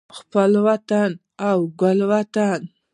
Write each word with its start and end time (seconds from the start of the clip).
خپل 0.17 0.51
وطن 0.67 1.09
او 1.49 1.57
ګل 1.81 1.99
وطن 2.11 2.59